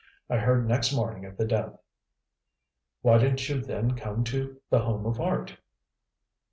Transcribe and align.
I 0.31 0.37
heard 0.37 0.67
next 0.67 0.91
morning 0.95 1.25
of 1.27 1.37
the 1.37 1.45
death." 1.45 1.77
"Why 3.03 3.19
didn't 3.19 3.47
you 3.49 3.61
then 3.61 3.95
come 3.95 4.23
to 4.23 4.59
The 4.71 4.79
Home 4.79 5.05
of 5.05 5.19
Art?" 5.21 5.57